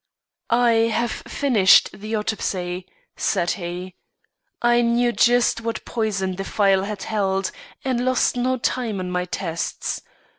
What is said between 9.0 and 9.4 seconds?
my